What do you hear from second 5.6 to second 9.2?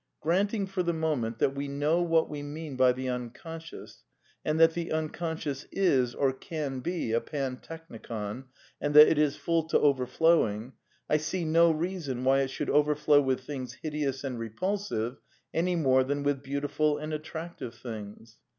is, or can be, a pantechnicon, and that it